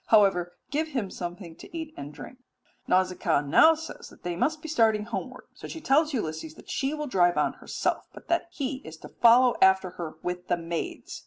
[0.07, 2.39] However, give him something to eat and drink."
[2.87, 7.05] Nausicaa now says they must be starting homeward; so she tells Ulysses that she will
[7.05, 11.19] drive on first herself, but that he is to follow after her with the maids.